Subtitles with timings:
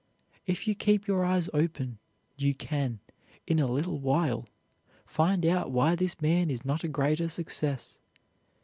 [0.47, 1.99] If you keep your eyes open,
[2.35, 3.01] you can,
[3.45, 4.47] in a little while,
[5.05, 7.99] find out why this man is not a greater success.